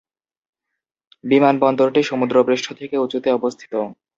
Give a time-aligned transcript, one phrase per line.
[1.23, 3.73] বিমানবন্দরটি সমুদ্রপৃষ্ঠ থেকে উঁচুতে অবস্থিত।